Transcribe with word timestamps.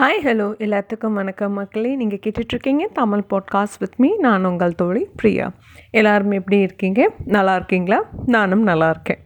hi 0.00 0.18
hello 0.24 0.46
எல்லாத்துக்கும் 0.56 1.12
வணக்கம் 1.12 1.52
மக்களே 1.52 1.96
நீங்கள் 1.96 2.18
கேட்டுட்ருக்கீங்க 2.18 2.84
தமிழ் 2.92 3.22
பாட்காஸ்ட் 3.30 3.78
வித் 3.78 3.94
மீ 3.96 4.16
நான் 4.16 4.44
உங்கள் 4.44 4.74
தோழி 4.74 5.06
பிரியா 5.16 5.46
எல்லாருமே 5.90 6.36
எப்படி 6.36 6.58
இருக்கீங்க 6.58 7.08
நல்லா 7.26 7.54
இருக்கீங்களா 7.54 7.98
நானும் 8.26 8.62
நல்லா 8.62 8.90
இருக்கேன் 8.90 9.22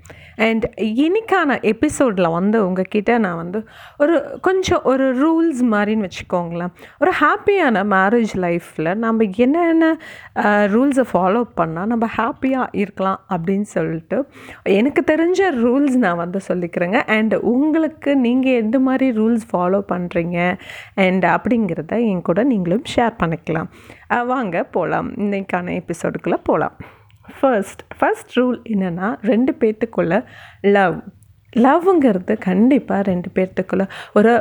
அண்ட் 0.40 0.64
இன்னைக்கான 1.00 1.56
எபிசோடில் 1.62 2.28
வந்து 2.30 2.58
உங்ககிட்ட 2.66 3.18
நான் 3.18 3.36
வந்து 3.36 3.58
ஒரு 3.98 4.14
கொஞ்சம் 4.40 4.82
ஒரு 4.84 5.06
ரூல்ஸ் 5.20 5.62
மாதிரின்னு 5.72 6.08
வச்சுக்கோங்களேன் 6.08 6.72
ஒரு 6.98 7.12
ஹாப்பியான 7.20 7.84
மேரேஜ் 7.90 8.34
லைஃப்பில் 8.40 8.90
நம்ம 8.96 9.28
என்னென்ன 9.36 9.86
ரூல்ஸை 10.66 11.04
ஃபாலோ 11.12 11.42
பண்ணால் 11.56 11.86
நம்ம 11.86 12.08
ஹாப்பியாக 12.16 12.68
இருக்கலாம் 12.74 13.20
அப்படின்னு 13.30 13.68
சொல்லிட்டு 13.68 14.18
எனக்கு 14.72 15.02
தெரிஞ்ச 15.12 15.50
ரூல்ஸ் 15.62 15.96
நான் 15.96 16.16
வந்து 16.16 16.40
சொல்லிக்கிறேங்க 16.48 17.00
அண்ட் 17.08 17.34
உங்களுக்கு 17.52 18.10
நீங்கள் 18.16 18.58
எந்த 18.58 18.78
மாதிரி 18.80 19.08
ரூல்ஸ் 19.12 19.46
ஃபாலோ 19.52 19.82
பண்ணுறீங்க 19.92 20.38
அண்ட் 21.00 21.26
அப்படிங்கிறத 21.34 21.94
என் 22.04 22.22
கூட 22.22 22.40
நீங்களும் 22.44 22.86
ஷேர் 22.96 23.20
பண்ணிக்கலாம் 23.22 23.70
வாங்க 24.26 24.64
போகலாம் 24.70 25.10
இன்றைக்கான 25.16 25.76
எபிசோடுக்குள்ளே 25.80 26.40
போகலாம் 26.42 26.76
ஃபர்ஸ்ட் 27.38 27.82
ஃபர்ஸ்ட் 27.98 28.34
ரூல் 28.38 28.58
என்னென்னா 28.70 29.08
ரெண்டு 29.22 29.52
பேர்த்துக்குள்ள 29.60 30.16
லவ் 30.70 30.98
லவ்ங்கிறது 31.56 32.34
கண்டிப்பாக 32.38 33.02
ரெண்டு 33.02 33.28
பேர்த்துக்குள்ள 33.34 33.84
ஒரு 34.12 34.32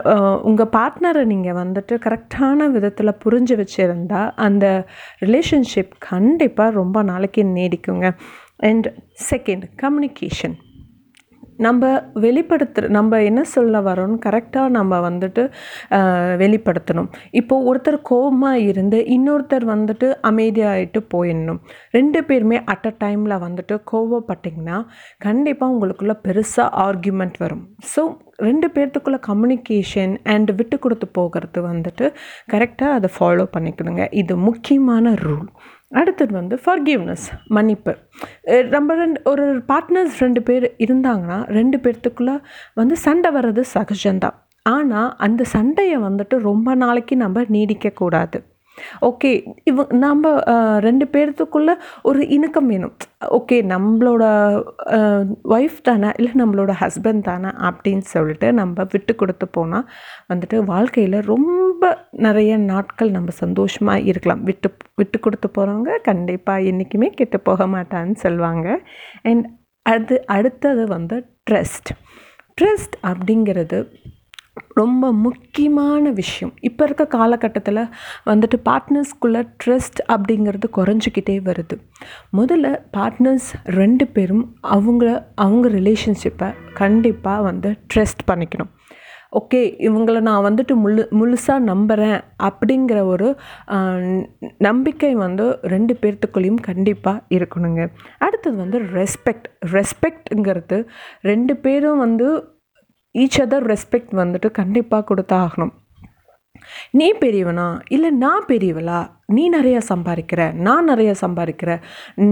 உங்கள் 0.42 0.72
பார்ட்னரை 0.76 1.24
நீங்கள் 1.26 1.60
வந்துட்டு 1.60 1.96
கரெக்டான 1.98 2.68
விதத்தில் 2.70 3.20
புரிஞ்சு 3.24 3.56
வச்சுருந்தா 3.56 4.22
அந்த 4.40 4.66
ரிலேஷன்ஷிப் 5.22 5.94
கண்டிப்பாக 6.08 6.78
ரொம்ப 6.78 7.04
நாளைக்கு 7.04 7.44
நீடிக்குங்க 7.56 8.10
அண்ட் 8.64 8.90
செகண்ட் 9.32 9.66
கம்யூனிகேஷன் 9.76 10.58
நம்ம 11.60 11.84
வெளிப்படுத்துகிற 12.22 12.90
நம்ம 12.90 13.22
என்ன 13.22 13.42
சொல்ல 13.50 13.82
வரோம்னு 13.82 14.18
கரெக்டாக 14.26 14.70
நம்ம 14.70 15.00
வந்துட்டு 15.00 15.44
வெளிப்படுத்தணும் 16.36 17.10
இப்போது 17.32 17.66
ஒருத்தர் 17.66 18.00
கோபமாக 18.02 18.64
இருந்து 18.64 19.00
இன்னொருத்தர் 19.08 19.66
வந்துட்டு 19.66 20.10
அமைதியாகிட்டு 20.24 21.02
போயிடணும் 21.14 21.60
ரெண்டு 21.92 22.22
பேருமே 22.24 22.60
அட் 22.66 22.88
அ 22.88 22.94
டைமில் 23.00 23.38
வந்துட்டு 23.40 23.78
கோவப்பட்டிங்கன்னா 23.92 24.80
கண்டிப்பாக 25.20 25.74
உங்களுக்குள்ளே 25.74 26.18
பெருசாக 26.24 26.70
ஆர்கியூமெண்ட் 26.80 27.38
வரும் 27.38 27.64
ஸோ 27.94 28.04
ரெண்டு 28.42 28.68
பேர்த்துக்குள்ளே 28.68 29.20
கம்யூனிகேஷன் 29.26 30.14
அண்ட் 30.26 30.52
விட்டு 30.52 30.76
கொடுத்து 30.80 31.08
போகிறது 31.12 31.62
வந்துட்டு 31.62 32.06
கரெக்டாக 32.52 32.98
அதை 32.98 33.10
ஃபாலோ 33.16 33.46
பண்ணிக்கணுங்க 33.56 34.06
இது 34.14 34.34
முக்கியமான 34.42 35.14
ரூல் 35.22 35.50
அடுத்தது 35.92 36.34
வந்து 36.34 36.56
ஃபர்கிவ்னஸ் 36.66 37.26
மன்னிப்பு 37.48 37.94
நம்ம 38.70 38.96
ரெண்டு 38.96 39.20
ஒரு 39.26 39.46
பார்ட்னர்ஸ் 39.68 40.20
ரெண்டு 40.20 40.42
பேர் 40.44 40.68
இருந்தாங்கன்னா 40.80 41.38
ரெண்டு 41.50 41.78
பேர்த்துக்குள்ளே 41.78 42.36
வந்து 42.74 42.98
சண்டை 42.98 43.32
வர்றது 43.32 43.64
சகஜம்தான் 43.74 44.38
ஆனால் 44.66 45.10
அந்த 45.18 45.42
சண்டையை 45.52 45.98
வந்துட்டு 46.00 46.36
ரொம்ப 46.42 46.76
நாளைக்கு 46.76 47.16
நம்ம 47.16 47.44
நீடிக்கக்கூடாது 47.50 48.40
ஓகே 49.02 49.32
இவ 49.64 49.86
நம்ம 49.98 50.32
ரெண்டு 50.80 51.06
பேர்த்துக்குள்ளே 51.12 51.74
ஒரு 52.02 52.22
இணக்கம் 52.28 52.68
வேணும் 52.68 52.96
ஓகே 53.30 53.58
நம்மளோட 53.66 54.24
ஒய்ஃப் 55.50 55.80
தானே 55.82 56.10
இல்லை 56.18 56.34
நம்மளோட 56.36 56.74
ஹஸ்பண்ட் 56.82 57.24
தானே 57.24 57.52
அப்படின்னு 57.62 58.06
சொல்லிட்டு 58.08 58.50
நம்ம 58.52 58.86
விட்டு 58.92 59.16
கொடுத்து 59.16 59.48
போனால் 59.50 59.88
வந்துட்டு 60.34 60.60
வாழ்க்கையில் 60.64 61.20
ரொம்ப 61.26 61.69
ரொம்ப 61.82 61.98
நிறைய 62.20 62.54
நாட்கள் 62.62 63.12
நம்ம 63.12 63.34
சந்தோஷமாக 63.36 64.08
இருக்கலாம் 64.10 64.42
விட்டு 64.44 64.70
விட்டு 64.96 65.18
கொடுத்து 65.20 65.48
போகிறவங்க 65.48 65.92
கண்டிப்பாக 66.04 66.66
என்றைக்குமே 66.70 67.08
கெட்டு 67.12 67.38
போக 67.40 67.66
மாட்டான்னு 67.68 68.16
சொல்லுவாங்க 68.18 68.68
அண்ட் 69.24 69.46
அது 69.86 70.16
அடுத்தது 70.30 70.84
வந்து 70.88 71.18
ட்ரஸ்ட் 71.48 71.92
ட்ரஸ்ட் 72.58 72.96
அப்படிங்கிறது 73.04 73.78
ரொம்ப 74.76 75.12
முக்கியமான 75.20 76.12
விஷயம் 76.12 76.52
இப்போ 76.62 76.84
இருக்க 76.84 77.06
காலகட்டத்தில் 77.14 77.82
வந்துட்டு 78.26 78.60
பார்ட்னர்ஸ்குள்ளே 78.66 79.44
ட்ரஸ்ட் 79.64 80.02
அப்படிங்கிறது 80.10 80.70
குறைஞ்சிக்கிட்டே 80.74 81.38
வருது 81.44 81.78
முதல்ல 82.38 82.74
பார்ட்னர்ஸ் 82.98 83.50
ரெண்டு 83.76 84.08
பேரும் 84.08 84.46
அவங்கள 84.70 85.12
அவங்க 85.38 85.70
ரிலேஷன்ஷிப்பை 85.72 86.52
கண்டிப்பாக 86.74 87.42
வந்து 87.42 87.72
ட்ரஸ்ட் 87.94 88.28
பண்ணிக்கணும் 88.32 88.74
ஓகே 89.34 89.60
இவங்களை 89.80 90.20
நான் 90.20 90.46
வந்துட்டு 90.46 90.74
முழு 90.76 91.04
முழுசாக 91.12 91.66
நம்புகிறேன் 91.66 92.20
அப்படிங்கிற 92.44 93.00
ஒரு 93.06 93.28
நம்பிக்கை 94.60 95.12
வந்து 95.16 95.46
ரெண்டு 95.66 95.94
பேர்த்துக்குள்ளேயும் 96.02 96.62
கண்டிப்பாக 96.62 97.26
இருக்கணுங்க 97.30 97.84
அடுத்தது 98.20 98.56
வந்து 98.58 98.80
ரெஸ்பெக்ட் 98.94 99.48
ரெஸ்பெக்ட்ங்கிறது 99.74 100.80
ரெண்டு 101.22 101.56
பேரும் 101.58 101.98
வந்து 101.98 102.30
ஈச் 103.16 103.40
அதர் 103.42 103.68
ரெஸ்பெக்ட் 103.68 104.16
வந்துட்டு 104.16 104.50
கண்டிப்பாக 104.52 105.08
கொடுத்தாகணும் 105.10 105.74
நீ 106.92 107.08
பெரியவனா 107.20 107.66
இல்லை 107.88 108.10
நான் 108.18 108.48
பெரியவளா 108.48 109.00
நீ 109.28 109.44
நிறையா 109.50 109.80
சம்பாதிக்கிற 109.90 110.42
நான் 110.60 110.90
நிறையா 110.90 111.14
சம்பாதிக்கிற 111.22 111.72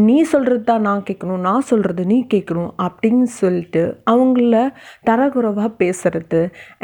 நீ 0.01 0.17
சொல்கிறது 0.23 0.63
தான் 0.63 0.81
நான் 0.81 1.05
கேட்கணும் 1.09 1.45
நான் 1.45 1.67
சொல்கிறது 1.67 2.03
நீ 2.05 2.19
கேட்கணும் 2.33 2.71
அப்படின்னு 2.83 3.27
சொல்லிட்டு 3.37 3.83
அவங்கள 4.05 4.63
தரகுறவாக 5.09 5.71
பேசுறது 5.79 6.41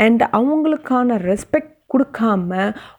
அண்ட் 0.00 0.23
அவங்களுக்கான 0.33 1.17
ரெஸ்பெக்ட் 1.25 1.71
கொடுக்காம 1.89 2.51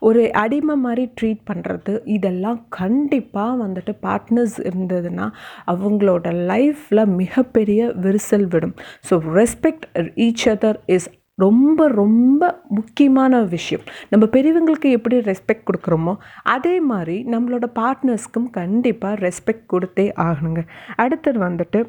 ஒரு 0.00 0.20
அடிமை 0.41 0.75
மாதிரி 0.76 1.04
ட்ரீட் 1.19 1.42
பண்ணுறது 1.47 1.92
இதெல்லாம் 2.08 2.60
கண்டிப்பாக 2.76 3.58
வந்துட்டு 3.62 3.92
பார்ட்னர்ஸ் 4.02 4.58
இருந்ததுன்னா 4.62 5.26
அவங்களோட 5.66 6.32
லைஃப்பில் 6.47 7.10
மிகப்பெரிய 7.16 7.91
விரிசல் 8.00 8.48
விடும் 8.48 8.76
so 9.10 9.16
respect 9.34 9.86
each 10.20 10.47
other 10.48 10.78
is 10.88 11.08
ரொம்ப 11.38 11.86
ரொம்ப 11.94 12.42
முக்கியமான 12.69 13.41
விஷயம் 13.47 13.84
நம்ம 14.10 14.25
பெரியவங்களுக்கு 14.26 14.91
எப்படி 14.91 15.16
ரெஸ்பெக்ட் 15.20 15.66
கொடுக்குறோமோ 15.69 16.14
அதே 16.48 16.75
மாதிரி 16.80 17.16
நம்மளோட 17.25 17.69
பார்ட்னர்ஸ்க்கும் 17.75 18.48
கண்டிப்பாக 18.50 19.20
ரெஸ்பெக்ட் 19.20 19.66
கொடுத்தே 19.72 20.06
ஆகணுங்க 20.20 20.62
அடுத்தது 20.97 21.41
வந்துட்டு 21.41 21.82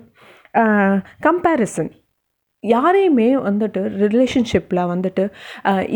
கம்பேரிசன் 1.19 1.91
யாரையுமே 2.67 3.27
வந்துட்டு 3.39 3.81
ரிலேஷன்ஷிப்பில் 4.05 4.81
வந்துட்டு 4.91 5.23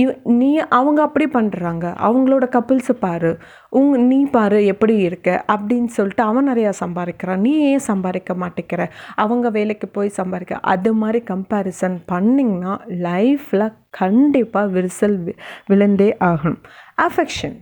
இவ் 0.00 0.14
நீ 0.34 0.50
அவங்க 0.70 1.00
அப்படி 1.02 1.26
பண்ணுறாங்க 1.34 1.86
அவங்களோட 2.02 2.48
கப்புள்ஸை 2.52 2.96
பாரு 3.00 3.32
உங் 3.70 3.94
நீ 4.08 4.20
பாரு 4.30 4.60
எப்படி 4.66 4.96
இருக்க 5.02 5.30
அப்படின்னு 5.48 5.92
சொல்லிட்டு 5.92 6.24
அவன் 6.24 6.50
நிறையா 6.50 6.74
சம்பாதிக்கிறான் 6.80 7.38
நீ 7.40 7.54
ஏன் 7.64 7.88
சம்பாதிக்க 7.88 8.34
மாட்டேங்கிற 8.34 8.86
அவங்க 9.16 9.50
வேலைக்கு 9.50 9.90
போய் 9.90 10.18
சம்பாதிக்க 10.18 10.66
அது 10.66 10.94
மாதிரி 10.94 11.22
கம்பேரிசன் 11.28 11.98
பண்ணிங்கன்னா 12.12 12.76
லைஃப்பில் 13.02 13.68
கண்டிப்பாக 13.98 14.72
விரிசல் 14.72 15.18
விழுந்தே 15.68 16.12
ஆகணும் 16.26 16.62
அஃபெக்ஷன் 17.02 17.58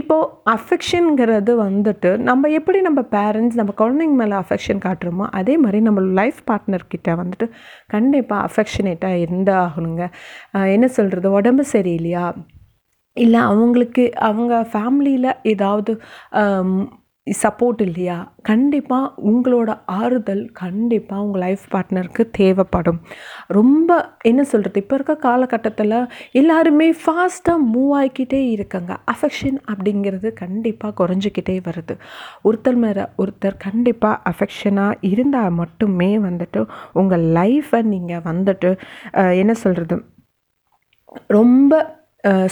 இப்போது 0.00 0.28
அஃபெக்ஷனுங்கிறது 0.50 1.52
வந்துட்டு 1.62 2.10
நம்ம 2.20 2.48
எப்படி 2.48 2.80
நம்ம 2.80 3.00
பேரண்ட்ஸ் 3.10 3.56
நம்ம 3.56 3.74
குழந்தைங்க 3.76 4.16
மேலே 4.16 4.36
அஃபெக்ஷன் 4.36 4.82
காட்டுறோமோ 4.84 5.26
அதே 5.30 5.56
மாதிரி 5.56 5.80
நம்ம 5.80 6.00
லைஃப் 6.14 6.40
பார்ட்னர்கிட்ட 6.50 7.12
வந்துட்டு 7.14 7.48
கண்டிப்பாக 7.86 8.48
அஃபெக்ஷனேட்டாக 8.48 9.20
இருந்தால் 9.20 9.62
ஆகணுங்க 9.66 10.06
என்ன 10.68 10.88
சொல்கிறது 10.88 11.30
உடம்பு 11.30 11.64
சரியில்லையா 11.72 12.26
இல்லை 13.16 13.40
அவங்களுக்கு 13.40 14.02
அவங்க 14.20 14.54
ஃபேமிலியில் 14.72 15.36
ஏதாவது 15.42 15.92
சப்போர்ட் 17.26 17.80
இல்லையா 17.84 18.16
கண்டிப்பாக 18.42 19.08
உங்களோட 19.30 19.70
ஆறுதல் 19.94 20.42
கண்டிப்பாக 20.52 21.24
உங்கள் 21.24 21.42
லைஃப் 21.42 21.64
பார்ட்னருக்கு 21.70 22.22
தேவைப்படும் 22.32 23.00
ரொம்ப 23.48 23.90
என்ன 24.22 24.44
சொல்கிறது 24.44 24.80
இப்போ 24.80 24.94
இருக்க 24.94 25.14
காலகட்டத்தில் 25.22 25.96
எல்லாருமே 26.32 26.88
ஃபாஸ்ட்டாக 27.00 27.66
மூவ் 27.66 27.92
ஆகிக்கிட்டே 27.98 28.40
இருக்காங்க 28.50 28.94
அஃபெக்ஷன் 29.06 29.58
அப்படிங்கிறது 29.66 30.30
கண்டிப்பாக 30.34 30.96
குறைஞ்சிக்கிட்டே 31.00 31.56
வருது 31.68 31.96
ஒருத்தர் 32.44 32.78
மேலே 32.78 33.04
ஒருத்தர் 33.18 33.58
கண்டிப்பாக 33.58 34.22
அஃபெக்ஷனாக 34.26 35.00
இருந்தால் 35.06 35.56
மட்டுமே 35.56 36.10
வந்துட்டு 36.20 36.62
உங்கள் 36.94 37.26
லைஃப்பை 37.32 37.82
நீங்கள் 37.86 38.26
வந்துட்டு 38.26 38.72
என்ன 39.36 39.54
சொல்கிறது 39.60 39.98
ரொம்ப 41.30 41.74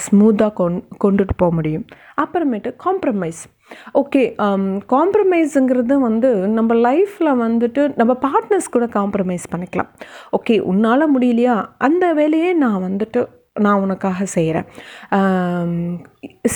ஸ்மூத்தாக 0.00 0.52
கொண் 0.52 0.76
கொண்டுட்டு 0.98 1.34
போக 1.36 1.52
முடியும் 1.54 1.86
அப்புறமேட்டு 2.20 2.70
காம்ப்ரமைஸ் 2.84 3.40
ஓகே 3.92 4.22
காம்ப்ரமைஸுங்கிறது 4.88 5.96
வந்து 5.98 6.30
நம்ம 6.48 6.74
லைஃப்பில் 6.82 7.32
வந்துட்டு 7.36 7.82
நம்ம 7.96 8.12
பார்ட்னர்ஸ் 8.22 8.70
கூட 8.70 8.86
காம்ப்ரமைஸ் 8.92 9.44
பண்ணிக்கலாம் 9.50 9.90
ஓகே 10.32 10.56
உன்னால் 10.64 11.12
முடியலையா 11.14 11.56
அந்த 11.78 12.06
வேலையே 12.14 12.52
நான் 12.54 12.80
வந்துட்டு 12.82 13.22
நான் 13.58 13.82
உனக்காக 13.82 14.26
செய்கிறேன் 14.34 14.66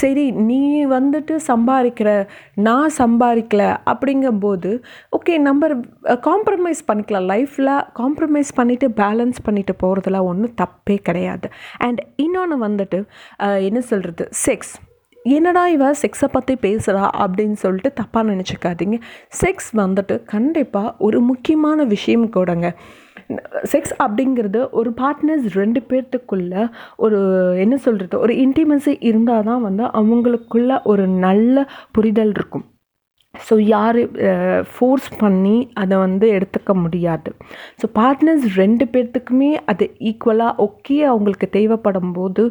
சரி 0.00 0.24
நீ 0.42 0.60
வந்துட்டு 0.92 1.34
சம்பாதிக்கிற 1.46 2.10
நான் 2.60 2.94
சம்பாதிக்கல 2.98 3.64
அப்படிங்கும்போது 3.86 4.70
ஓகே 5.10 5.34
நம்ம 5.38 5.70
காம்ப்ரமைஸ் 6.26 6.82
பண்ணிக்கலாம் 6.86 7.28
லைஃப்பில் 7.28 7.74
காம்ப்ரமைஸ் 7.94 8.52
பண்ணிவிட்டு 8.56 8.88
பேலன்ஸ் 8.96 9.40
பண்ணிட்டு 9.42 9.74
போகிறதுல 9.82 10.22
ஒன்றும் 10.24 10.56
தப்பே 10.62 10.96
கிடையாது 11.02 11.48
அண்ட் 11.78 12.02
இன்னொன்று 12.16 12.58
வந்துட்டு 12.60 13.00
என்ன 13.62 13.82
சொல்கிறது 13.86 14.26
செக்ஸ் 14.44 14.74
என்னடா 15.24 15.62
இவ 15.68 15.88
செக்ஸை 16.00 16.28
பற்றி 16.32 16.54
பேசுகிறா 16.62 17.04
அப்படின்னு 17.18 17.56
சொல்லிட்டு 17.56 17.90
தப்பாக 18.00 18.30
நினச்சிக்காதீங்க 18.30 18.96
செக்ஸ் 19.40 19.70
வந்துட்டு 19.76 20.14
கண்டிப்பாக 20.24 20.94
ஒரு 20.98 21.18
முக்கியமான 21.22 21.84
விஷயம் 21.84 22.26
கூடங்க 22.32 22.68
செக்ஸ் 23.64 23.94
அப்படிங்கிறது 23.98 24.60
ஒரு 24.72 24.92
பார்ட்னர்ஸ் 25.00 25.46
ரெண்டு 25.56 25.82
பேர்த்துக்குள்ள 25.90 26.66
ஒரு 26.96 27.20
என்ன 27.58 27.76
சொல்கிறது 27.76 28.18
ஒரு 28.18 28.34
இன்டிமசி 28.44 28.94
இருந்தால் 29.02 29.44
தான் 29.44 29.62
வந்து 29.62 29.86
அவங்களுக்குள்ள 30.00 30.74
ஒரு 30.84 31.06
நல்ல 31.18 31.66
புரிதல் 31.92 32.34
இருக்கும் 32.34 32.66
ஸோ 33.34 33.54
யார் 33.66 33.98
ஃபோர்ஸ் 34.72 35.06
பண்ணி 35.18 35.54
அதை 35.74 35.96
வந்து 35.96 36.26
எடுத்துக்க 36.28 36.72
முடியாது 36.74 37.30
ஸோ 37.82 37.86
பார்ட்னர்ஸ் 37.94 38.46
ரெண்டு 38.58 38.84
பேர்த்துக்குமே 38.92 39.50
அது 39.66 39.86
ஈக்குவலாக 40.00 40.52
ஓகே 40.62 40.96
அவங்களுக்கு 41.04 41.48
தேவைப்படும் 41.50 42.12
போது 42.12 42.44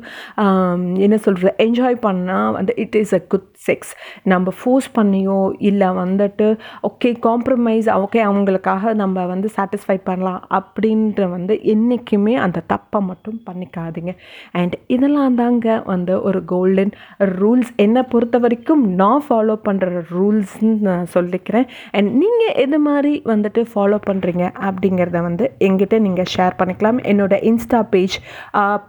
என்ன 0.99 1.17
சொல்கிறது 1.17 1.53
என்ஜாய் 1.65 1.97
பண்ணால் 2.01 2.51
வந்து 2.51 2.75
it 2.77 2.95
is 2.95 3.13
a 3.13 3.21
good 3.27 3.50
sex 3.61 3.91
நம்ம 4.23 4.51
ஃபோர்ஸ் 4.57 4.87
பண்ணியோ 4.95 5.39
இல்லை 5.61 5.89
வந்துட்டு 5.97 6.47
ஓகே 6.83 7.09
காம்ப்ரமைஸ் 7.25 7.87
ஓகே 7.97 8.19
அவங்களுக்காக 8.21 8.93
நம்ம 8.93 9.25
வந்து 9.25 9.47
சாட்டிஸ்ஃபை 9.55 9.97
பண்ணலாம் 10.03 10.41
அப்படின்ற 10.57 11.27
வந்து 11.29 11.55
என்றைக்குமே 11.65 12.33
அந்த 12.45 12.63
தப்பை 12.67 13.01
மட்டும் 13.01 13.39
பண்ணிக்காதீங்க 13.47 14.13
அண்ட் 14.53 14.75
இதெல்லாம் 14.87 15.35
தாங்க 15.35 15.75
வந்து 15.85 16.15
ஒரு 16.21 16.41
கோல்டன் 16.45 16.93
ரூல்ஸ் 17.33 17.71
என்னை 17.77 18.03
பொறுத்த 18.11 18.39
வரைக்கும் 18.39 18.83
நான் 18.95 19.25
ஃபாலோ 19.27 19.57
பண்ணுற 19.65 20.03
ரூல்ஸ்ன்னு 20.11 20.73
நான் 20.81 21.11
சொல்லிக்கிறேன் 21.13 21.67
அண்ட் 21.91 22.11
நீங்கள் 22.15 22.55
எது 22.63 22.79
மாதிரி 22.79 23.13
வந்துட்டு 23.25 23.63
ஃபாலோ 23.71 23.99
பண்ணுறீங்க 24.07 24.45
அப்படிங்கிறத 24.63 25.21
வந்து 25.21 25.45
எங்கிட்ட 25.61 25.99
நீங்கள் 25.99 26.31
ஷேர் 26.33 26.59
பண்ணிக்கலாம் 26.59 26.99
என்னோட 27.05 27.33
Insta 27.49 27.81
page 27.91 28.17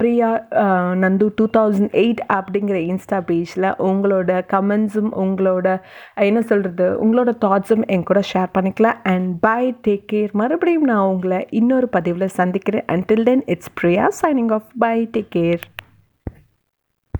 Priya 0.00 0.30
Nandu 1.02 1.26
two 1.36 1.46
thousand 1.52 1.94
eight 1.98 2.22
அப்படிங்கிற 2.32 2.78
இன்ஸ்டா 2.88 3.18
பேஜில் 3.26 3.68
உங்களோட 3.86 4.30
கம் 4.46 4.61
கமெண்ட்ஸும் 4.62 5.12
உங்களோட 5.22 5.66
என்ன 6.22 6.42
சொல்கிறது 6.42 6.88
உங்களோட 7.04 7.30
தாட்ஸும் 7.44 7.86
என் 7.88 8.02
கூட 8.02 8.22
ஷேர் 8.32 8.50
பண்ணிக்கலாம் 8.58 9.00
அண்ட் 9.04 9.30
பை 9.40 9.62
டேக் 9.86 10.08
கேர் 10.12 10.32
மறுபடியும் 10.34 10.84
நான் 10.84 11.06
உங்களை 11.08 11.40
இன்னொரு 11.52 11.88
பதிவில் 11.88 12.34
சந்திக்கிறேன் 12.36 12.88
until 12.88 13.24
then 13.24 13.44
it's 13.46 13.72
Priya 13.80 14.08
signing 14.22 14.52
off 14.52 14.68
bye 14.78 14.96
take 15.12 15.32
care 15.34 15.64